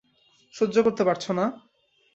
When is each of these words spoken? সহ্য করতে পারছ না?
সহ্য 0.53 0.75
করতে 0.83 1.03
পারছ 1.03 1.25
না? 1.31 1.45